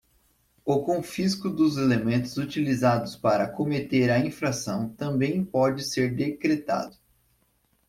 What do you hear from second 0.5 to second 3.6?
O confisco dos elementos utilizados para